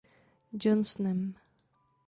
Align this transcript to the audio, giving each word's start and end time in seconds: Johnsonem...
Johnsonem... 0.61 1.23